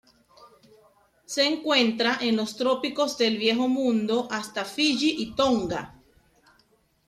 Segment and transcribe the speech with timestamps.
[1.25, 5.95] Se encuentra en los trópicos del Viejo Mundo hasta Fiyi y Tonga.